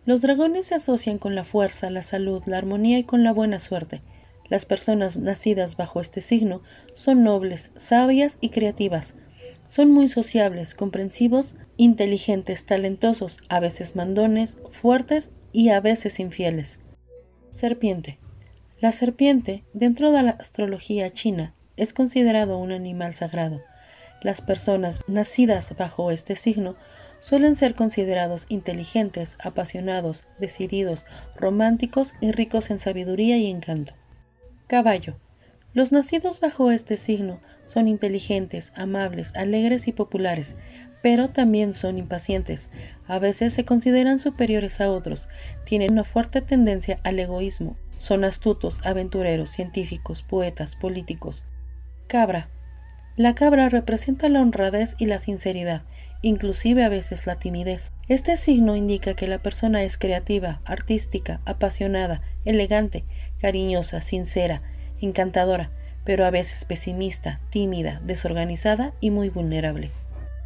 Los 0.05 0.21
dragones 0.21 0.67
se 0.67 0.75
asocian 0.75 1.17
con 1.17 1.33
la 1.33 1.43
fuerza, 1.43 1.89
la 1.89 2.03
salud, 2.03 2.43
la 2.45 2.59
armonía 2.59 2.99
y 2.99 3.03
con 3.03 3.23
la 3.23 3.33
buena 3.33 3.59
suerte. 3.59 4.01
Las 4.47 4.67
personas 4.67 5.17
nacidas 5.17 5.75
bajo 5.75 6.01
este 6.01 6.21
signo 6.21 6.61
son 6.93 7.23
nobles, 7.23 7.71
sabias 7.77 8.37
y 8.41 8.49
creativas. 8.49 9.15
Son 9.65 9.89
muy 9.89 10.07
sociables, 10.07 10.75
comprensivos, 10.75 11.55
inteligentes, 11.77 12.63
talentosos, 12.63 13.39
a 13.49 13.59
veces 13.59 13.95
mandones, 13.95 14.55
fuertes 14.69 15.31
y 15.51 15.69
a 15.69 15.81
veces 15.81 16.19
infieles. 16.19 16.79
Serpiente. 17.49 18.19
La 18.81 18.91
serpiente, 18.91 19.63
dentro 19.73 20.11
de 20.11 20.21
la 20.21 20.31
astrología 20.31 21.09
china, 21.09 21.55
es 21.75 21.91
considerado 21.91 22.59
un 22.59 22.71
animal 22.71 23.15
sagrado. 23.15 23.61
Las 24.21 24.41
personas 24.41 24.99
nacidas 25.07 25.75
bajo 25.77 26.11
este 26.11 26.35
signo 26.35 26.75
suelen 27.19 27.55
ser 27.55 27.75
considerados 27.75 28.45
inteligentes, 28.49 29.37
apasionados, 29.43 30.25
decididos, 30.39 31.05
románticos 31.35 32.13
y 32.21 32.31
ricos 32.31 32.69
en 32.69 32.79
sabiduría 32.79 33.37
y 33.37 33.49
encanto. 33.49 33.93
Caballo. 34.67 35.17
Los 35.73 35.91
nacidos 35.91 36.39
bajo 36.39 36.71
este 36.71 36.97
signo 36.97 37.39
son 37.63 37.87
inteligentes, 37.87 38.73
amables, 38.75 39.31
alegres 39.35 39.87
y 39.87 39.91
populares, 39.91 40.55
pero 41.01 41.29
también 41.29 41.73
son 41.73 41.97
impacientes. 41.97 42.69
A 43.07 43.19
veces 43.19 43.53
se 43.53 43.65
consideran 43.65 44.19
superiores 44.19 44.81
a 44.81 44.91
otros, 44.91 45.29
tienen 45.65 45.91
una 45.91 46.03
fuerte 46.03 46.41
tendencia 46.41 46.99
al 47.03 47.19
egoísmo, 47.19 47.77
son 47.97 48.23
astutos, 48.23 48.79
aventureros, 48.83 49.49
científicos, 49.51 50.23
poetas, 50.23 50.75
políticos. 50.75 51.43
Cabra. 52.07 52.49
La 53.19 53.35
cabra 53.35 53.67
representa 53.67 54.29
la 54.29 54.41
honradez 54.41 54.95
y 54.97 55.05
la 55.05 55.19
sinceridad, 55.19 55.81
inclusive 56.21 56.85
a 56.85 56.87
veces 56.87 57.27
la 57.27 57.35
timidez. 57.35 57.91
Este 58.07 58.37
signo 58.37 58.77
indica 58.77 59.13
que 59.13 59.27
la 59.27 59.39
persona 59.39 59.83
es 59.83 59.97
creativa, 59.97 60.61
artística, 60.63 61.41
apasionada, 61.43 62.21
elegante, 62.45 63.03
cariñosa, 63.41 63.99
sincera, 63.99 64.61
encantadora, 65.01 65.69
pero 66.05 66.23
a 66.23 66.31
veces 66.31 66.63
pesimista, 66.63 67.41
tímida, 67.49 67.99
desorganizada 68.05 68.93
y 69.01 69.11
muy 69.11 69.27
vulnerable. 69.27 69.91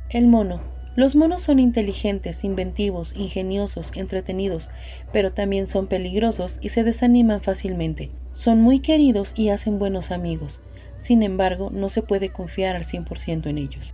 El 0.09 0.25
mono. 0.25 0.59
Los 0.95 1.15
monos 1.15 1.43
son 1.43 1.59
inteligentes, 1.59 2.43
inventivos, 2.43 3.13
ingeniosos, 3.15 3.91
entretenidos, 3.93 4.71
pero 5.11 5.31
también 5.31 5.67
son 5.67 5.85
peligrosos 5.85 6.57
y 6.59 6.69
se 6.69 6.83
desaniman 6.83 7.39
fácilmente. 7.39 8.09
Son 8.33 8.61
muy 8.61 8.79
queridos 8.79 9.33
y 9.35 9.49
hacen 9.49 9.77
buenos 9.77 10.09
amigos. 10.09 10.59
Sin 11.03 11.21
embargo, 11.21 11.69
no 11.69 11.89
se 11.89 12.01
puede 12.01 12.29
confiar 12.29 12.77
al 12.77 12.85
100% 12.85 13.47
en 13.47 13.57
ellos. 13.57 13.93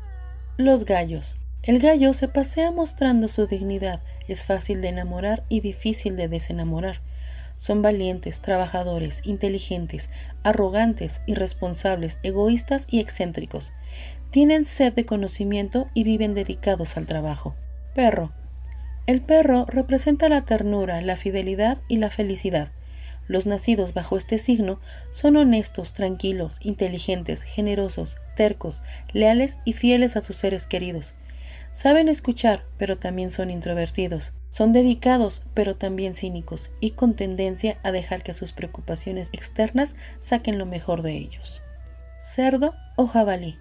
Los 0.58 0.86
gallos. 0.86 1.38
El 1.63 1.80
gallo 1.80 2.13
se 2.13 2.28
pasea 2.28 2.70
mostrando 2.70 3.28
su 3.28 3.48
dignidad, 3.48 4.04
es 4.28 4.46
fácil 4.46 4.80
de 4.82 4.89
enamorar 4.89 5.44
y 5.50 5.62
difícil 5.62 6.16
de 6.16 6.28
desenamorar. 6.28 7.01
Son 7.58 7.82
valientes, 7.82 8.42
trabajadores, 8.42 9.22
inteligentes, 9.25 10.08
arrogantes, 10.44 11.22
irresponsables, 11.25 12.20
egoístas 12.22 12.86
y 12.88 13.00
excéntricos. 13.00 13.74
Tienen 14.30 14.63
sed 14.63 14.93
de 14.93 15.08
conocimiento 15.08 15.88
y 15.95 16.04
viven 16.04 16.36
dedicados 16.36 16.95
al 16.95 17.08
trabajo. 17.08 17.56
Perro. 17.95 18.34
El 19.08 19.22
perro 19.22 19.65
representa 19.67 20.30
la 20.30 20.41
ternura, 20.41 21.02
la 21.02 21.15
fidelidad 21.15 21.80
y 21.88 21.98
la 21.98 22.12
felicidad. 22.12 22.72
Los 23.30 23.46
nacidos 23.46 23.94
bajo 23.94 24.18
este 24.18 24.39
signo 24.39 24.80
son 25.12 25.38
honestos, 25.38 25.94
tranquilos, 25.94 26.58
inteligentes, 26.62 27.44
generosos, 27.44 28.18
tercos, 28.36 28.82
leales 29.13 29.60
y 29.65 29.74
fieles 29.74 30.18
a 30.18 30.22
sus 30.22 30.36
seres 30.36 30.65
queridos. 30.65 31.13
Saben 31.72 32.10
escuchar, 32.10 32.65
pero 32.80 32.98
también 32.98 33.32
son 33.32 33.52
introvertidos. 33.52 34.34
Son 34.50 34.74
dedicados, 34.74 35.44
pero 35.54 35.76
también 35.76 36.15
cínicos, 36.15 36.72
y 36.80 36.92
con 36.92 37.15
tendencia 37.15 37.78
a 37.84 37.92
dejar 37.92 38.24
que 38.24 38.34
sus 38.34 38.52
preocupaciones 38.52 39.30
externas 39.32 39.94
saquen 40.22 40.58
lo 40.58 40.65
mejor 40.65 41.04
de 41.04 41.15
ellos. 41.15 41.62
Cerdo 42.20 42.74
o 42.96 43.06
jabalí. 43.06 43.60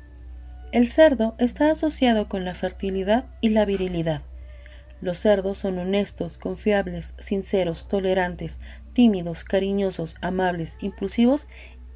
El 0.73 0.89
cerdo 0.89 1.35
está 1.39 1.71
asociado 1.71 2.27
con 2.27 2.47
la 2.47 2.55
fertilidad 2.55 3.27
y 3.43 3.51
la 3.51 3.67
virilidad. 3.67 4.23
Los 5.03 5.19
cerdos 5.19 5.59
son 5.59 5.79
honestos, 5.79 6.39
confiables, 6.39 7.15
sinceros, 7.19 7.87
tolerantes, 7.87 8.59
tímidos, 8.99 9.45
cariñosos, 9.45 10.17
amables, 10.23 10.77
impulsivos 10.81 11.47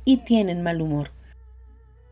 y 0.05 0.19
tienen 0.19 0.63
mal 0.63 0.81
humor. 0.81 1.11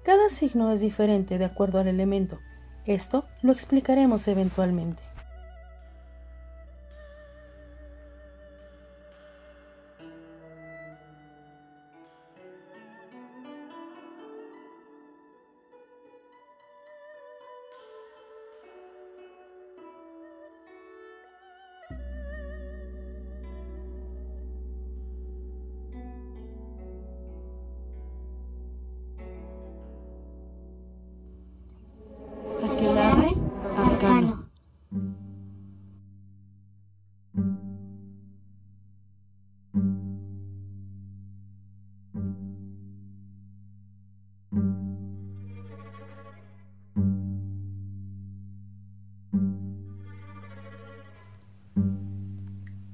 Cada 0.03 0.29
signo 0.31 0.73
es 0.73 0.81
diferente 0.81 1.39
de 1.39 1.45
acuerdo 1.45 1.79
al 1.79 1.87
elemento. 1.87 2.41
Esto 2.87 3.25
lo 3.41 3.53
explicaremos 3.53 4.27
eventualmente. 4.27 5.01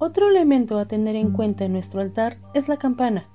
Otro 0.06 0.28
elemento 0.28 0.78
a 0.78 0.86
tener 0.86 1.16
en 1.16 1.32
cuenta 1.32 1.64
en 1.64 1.72
nuestro 1.72 2.00
altar 2.00 2.38
es 2.54 2.68
la 2.68 2.76
campana. 2.76 3.26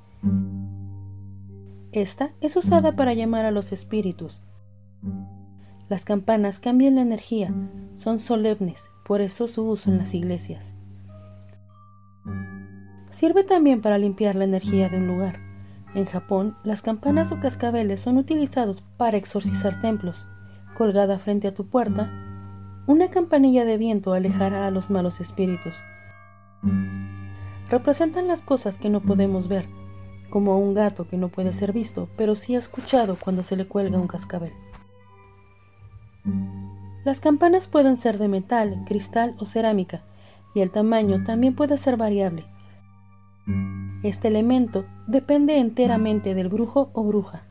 Esta 1.91 2.31
es 2.39 2.55
usada 2.55 2.95
para 2.95 3.13
llamar 3.13 3.45
a 3.45 3.51
los 3.51 3.73
espíritus. 3.73 4.41
Las 5.89 6.05
campanas 6.05 6.59
cambian 6.59 6.95
la 6.95 7.01
energía, 7.01 7.53
son 7.97 8.19
solemnes, 8.19 8.89
por 9.03 9.19
eso 9.19 9.49
su 9.49 9.69
uso 9.69 9.91
en 9.91 9.97
las 9.97 10.13
iglesias. 10.13 10.73
Sirve 13.09 13.43
también 13.43 13.81
para 13.81 13.97
limpiar 13.97 14.37
la 14.37 14.45
energía 14.45 14.87
de 14.87 14.95
un 14.95 15.07
lugar. 15.07 15.39
En 15.93 16.05
Japón, 16.05 16.55
las 16.63 16.81
campanas 16.81 17.33
o 17.33 17.41
cascabeles 17.41 17.99
son 17.99 18.15
utilizados 18.15 18.81
para 18.95 19.17
exorcizar 19.17 19.81
templos. 19.81 20.25
Colgada 20.77 21.19
frente 21.19 21.49
a 21.49 21.53
tu 21.53 21.67
puerta, 21.67 22.09
una 22.87 23.09
campanilla 23.09 23.65
de 23.65 23.77
viento 23.77 24.13
alejará 24.13 24.67
a 24.67 24.71
los 24.71 24.89
malos 24.89 25.19
espíritus. 25.19 25.75
Representan 27.69 28.27
las 28.27 28.41
cosas 28.41 28.77
que 28.77 28.89
no 28.89 29.01
podemos 29.01 29.47
ver, 29.47 29.67
como 30.29 30.59
un 30.59 30.73
gato 30.73 31.07
que 31.07 31.17
no 31.17 31.29
puede 31.29 31.53
ser 31.53 31.73
visto, 31.73 32.09
pero 32.17 32.35
sí 32.35 32.55
escuchado 32.55 33.15
cuando 33.15 33.43
se 33.43 33.55
le 33.55 33.67
cuelga 33.67 33.99
un 33.99 34.07
cascabel. 34.07 34.53
Las 37.03 37.19
campanas 37.19 37.67
pueden 37.67 37.97
ser 37.97 38.17
de 38.17 38.27
metal, 38.27 38.83
cristal 38.85 39.35
o 39.39 39.45
cerámica, 39.45 40.03
y 40.53 40.61
el 40.61 40.71
tamaño 40.71 41.23
también 41.23 41.55
puede 41.55 41.77
ser 41.77 41.97
variable. 41.97 42.45
Este 44.03 44.27
elemento 44.27 44.85
depende 45.07 45.57
enteramente 45.57 46.33
del 46.33 46.49
brujo 46.49 46.89
o 46.93 47.03
bruja. 47.03 47.43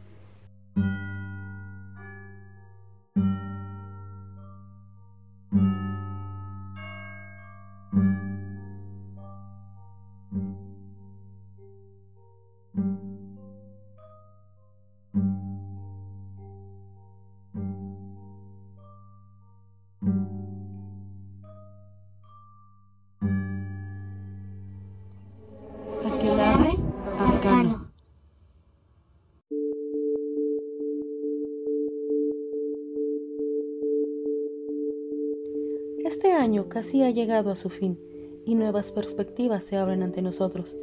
Año 36.40 36.68
casi 36.68 37.02
ha 37.02 37.10
llegado 37.10 37.50
a 37.50 37.56
su 37.56 37.68
fin 37.68 37.98
y 38.44 38.54
nuevas 38.54 38.92
perspectivas 38.92 39.64
se 39.64 39.76
abren 39.76 40.02
ante 40.02 40.22
nosotros. 40.22 40.76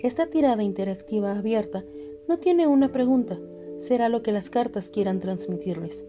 Esta 0.00 0.26
tirada 0.26 0.62
interactiva 0.62 1.36
abierta 1.36 1.84
no 2.28 2.38
tiene 2.38 2.66
una 2.66 2.92
pregunta, 2.92 3.38
será 3.78 4.08
lo 4.08 4.22
que 4.22 4.32
las 4.32 4.50
cartas 4.50 4.90
quieran 4.90 5.20
transmitirles. 5.20 6.04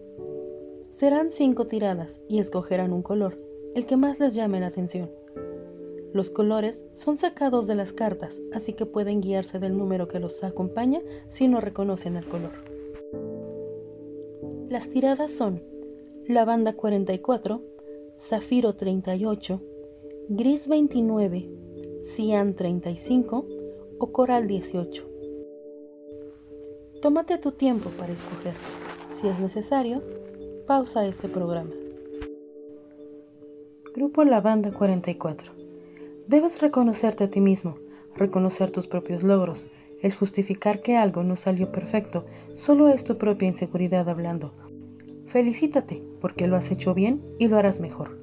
Serán 0.90 1.30
cinco 1.30 1.66
tiradas 1.66 2.20
y 2.28 2.38
escogerán 2.38 2.92
un 2.92 3.02
color, 3.02 3.38
el 3.74 3.86
que 3.86 3.96
más 3.96 4.18
les 4.18 4.34
llame 4.34 4.60
la 4.60 4.66
atención. 4.68 5.10
Los 6.12 6.30
colores 6.30 6.84
son 6.94 7.16
sacados 7.18 7.66
de 7.66 7.74
las 7.74 7.92
cartas, 7.92 8.40
así 8.52 8.72
que 8.72 8.86
pueden 8.86 9.20
guiarse 9.20 9.58
del 9.58 9.76
número 9.76 10.08
que 10.08 10.18
los 10.18 10.42
acompaña 10.42 11.02
si 11.28 11.48
no 11.48 11.60
reconocen 11.60 12.16
el 12.16 12.24
color. 12.24 12.52
Las 14.68 14.88
tiradas 14.88 15.30
son 15.30 15.62
lavanda 16.28 16.74
44, 16.74 17.62
zafiro 18.18 18.74
38, 18.74 19.62
gris 20.28 20.68
29, 20.68 21.48
cian 22.02 22.54
35 22.54 23.46
o 23.98 24.12
coral 24.12 24.46
18. 24.46 25.08
Tómate 27.00 27.38
tu 27.38 27.52
tiempo 27.52 27.88
para 27.98 28.12
escoger. 28.12 28.52
Si 29.14 29.26
es 29.26 29.40
necesario, 29.40 30.02
pausa 30.66 31.06
este 31.06 31.30
programa. 31.30 31.72
Grupo 33.94 34.22
Lavanda 34.22 34.70
44. 34.70 35.52
Debes 36.26 36.60
reconocerte 36.60 37.24
a 37.24 37.30
ti 37.30 37.40
mismo, 37.40 37.78
reconocer 38.16 38.70
tus 38.70 38.86
propios 38.86 39.22
logros. 39.22 39.66
El 40.02 40.14
justificar 40.14 40.82
que 40.82 40.98
algo 40.98 41.22
no 41.22 41.36
salió 41.36 41.72
perfecto 41.72 42.26
solo 42.54 42.90
es 42.90 43.02
tu 43.02 43.16
propia 43.16 43.48
inseguridad 43.48 44.10
hablando. 44.10 44.67
Felicítate 45.28 46.02
porque 46.22 46.46
lo 46.46 46.56
has 46.56 46.70
hecho 46.70 46.94
bien 46.94 47.20
y 47.38 47.48
lo 47.48 47.58
harás 47.58 47.80
mejor. 47.80 48.18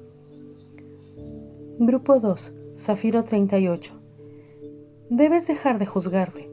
Grupo 1.78 2.18
2. 2.18 2.52
Zafiro 2.76 3.22
38. 3.22 3.92
Debes 5.08 5.46
dejar 5.46 5.78
de 5.78 5.86
juzgarte. 5.86 6.50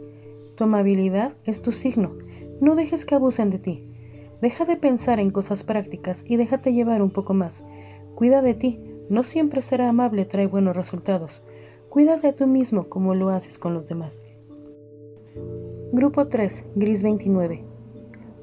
Tu 0.56 0.66
amabilidad 0.66 1.34
es 1.44 1.64
tu 1.64 1.72
signo. 1.72 2.12
No 2.62 2.76
dejes 2.76 3.04
que 3.04 3.16
abusen 3.16 3.50
de 3.50 3.58
ti. 3.58 3.84
Deja 4.42 4.66
de 4.66 4.76
pensar 4.76 5.20
en 5.20 5.32
cosas 5.32 5.64
prácticas 5.64 6.24
y 6.28 6.36
déjate 6.36 6.72
llevar 6.72 7.02
un 7.02 7.10
poco 7.10 7.34
más. 7.34 7.64
Cuida 8.14 8.44
de 8.44 8.54
ti. 8.54 8.80
No 9.10 9.24
siempre 9.24 9.64
ser 9.64 9.82
amable 9.82 10.26
trae 10.26 10.46
buenos 10.46 10.76
resultados. 10.76 11.42
Cuida 11.90 12.18
de 12.18 12.32
tú 12.32 12.46
mismo 12.46 12.90
como 12.90 13.16
lo 13.16 13.30
haces 13.30 13.58
con 13.58 13.74
los 13.74 13.88
demás. 13.88 14.22
Grupo 15.92 16.28
3, 16.28 16.64
Gris 16.76 17.02
29. 17.02 17.64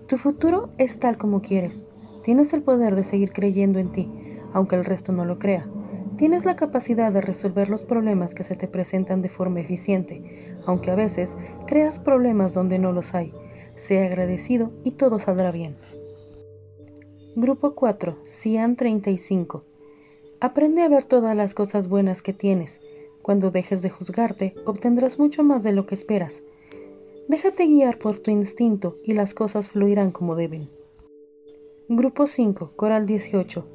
Tu 0.09 0.19
futuro 0.19 0.71
es 0.77 0.99
tal 0.99 1.17
como 1.17 1.41
quieres. 1.41 1.81
Tienes 2.23 2.53
el 2.53 2.63
poder 2.63 2.97
de 2.97 3.05
seguir 3.05 3.33
creyendo 3.33 3.79
en 3.79 3.93
ti, 3.93 4.09
aunque 4.53 4.77
el 4.77 4.85
resto 4.85 5.13
no 5.13 5.25
lo 5.25 5.39
crea. 5.39 5.67
Tienes 6.17 6.45
la 6.45 6.55
capacidad 6.55 7.13
de 7.13 7.23
resolver 7.23 7.71
los 7.71 7.83
problemas 7.83 8.35
que 8.35 8.45
se 8.45 8.55
te 8.55 8.69
presentan 8.69 9.23
de 9.23 9.31
forma 9.31 9.61
eficiente, 9.61 10.57
aunque 10.67 10.91
a 10.91 10.95
veces 10.95 11.35
creas 11.67 11.99
problemas 11.99 12.53
donde 12.53 12.79
no 12.79 12.93
los 12.93 13.15
hay. 13.15 13.33
Sea 13.77 14.05
agradecido 14.05 14.71
y 14.85 14.93
todo 14.93 15.19
saldrá 15.19 15.51
bien. 15.51 15.77
Grupo 17.37 17.75
4, 17.75 18.19
Cian 18.27 18.77
35. 18.77 19.65
Aprende 20.41 20.83
a 20.83 20.89
ver 20.89 21.05
todas 21.05 21.35
las 21.35 21.55
cosas 21.55 21.89
buenas 21.89 22.21
que 22.21 22.35
tienes. 22.35 22.81
Cuando 23.23 23.51
dejes 23.51 23.81
de 23.81 23.89
juzgarte, 23.89 24.55
obtendrás 24.67 25.19
mucho 25.19 25.43
más 25.43 25.63
de 25.63 25.73
lo 25.73 25.87
que 25.87 25.95
esperas. 25.95 26.43
Déjate 27.29 27.67
guiar 27.67 27.99
por 27.99 28.19
tu 28.19 28.31
instinto 28.31 28.97
y 29.05 29.15
las 29.15 29.33
cosas 29.33 29.71
fluirán 29.71 30.11
como 30.11 30.35
deben. 30.35 30.69
Grupo 31.93 32.29
5, 32.29 32.75
Coral 32.77 33.05
18. 33.05 33.67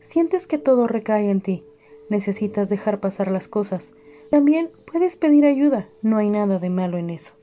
Sientes 0.00 0.46
que 0.46 0.56
todo 0.56 0.86
recae 0.86 1.30
en 1.30 1.42
ti, 1.42 1.62
necesitas 2.08 2.70
dejar 2.70 3.00
pasar 3.00 3.30
las 3.30 3.48
cosas. 3.48 3.92
También 4.30 4.70
puedes 4.90 5.16
pedir 5.16 5.44
ayuda, 5.44 5.90
no 6.00 6.16
hay 6.16 6.30
nada 6.30 6.58
de 6.58 6.70
malo 6.70 6.96
en 6.96 7.10
eso. 7.10 7.34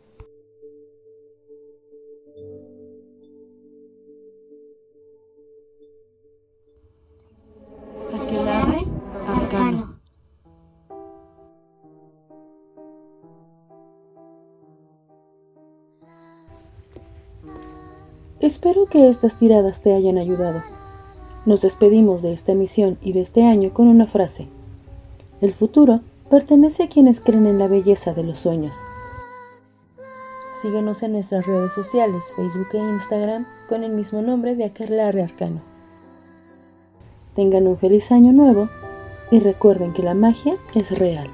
Espero 18.57 18.87
que 18.87 19.07
estas 19.07 19.35
tiradas 19.35 19.81
te 19.81 19.93
hayan 19.93 20.17
ayudado. 20.17 20.63
Nos 21.45 21.61
despedimos 21.61 22.23
de 22.23 22.33
esta 22.33 22.55
misión 22.55 22.97
y 23.03 23.13
de 23.13 23.21
este 23.21 23.43
año 23.43 23.71
con 23.71 23.87
una 23.87 24.07
frase. 24.07 24.47
El 25.41 25.53
futuro 25.53 25.99
pertenece 26.31 26.81
a 26.81 26.89
quienes 26.89 27.19
creen 27.19 27.45
en 27.45 27.59
la 27.59 27.67
belleza 27.67 28.15
de 28.15 28.23
los 28.23 28.39
sueños. 28.39 28.75
Síguenos 30.59 31.03
en 31.03 31.11
nuestras 31.11 31.45
redes 31.45 31.71
sociales, 31.71 32.33
Facebook 32.35 32.69
e 32.73 32.79
Instagram, 32.79 33.45
con 33.69 33.83
el 33.83 33.91
mismo 33.91 34.23
nombre 34.23 34.55
de 34.55 34.65
Aquelarre 34.65 35.21
Arcano. 35.21 35.61
Tengan 37.35 37.67
un 37.67 37.77
feliz 37.77 38.11
año 38.11 38.33
nuevo 38.33 38.69
y 39.29 39.37
recuerden 39.39 39.93
que 39.93 40.01
la 40.01 40.15
magia 40.15 40.57
es 40.73 40.97
real. 40.97 41.27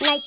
Like. 0.00 0.22